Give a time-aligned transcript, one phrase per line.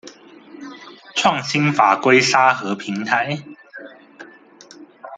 [1.15, 3.37] 創新法規沙盒平台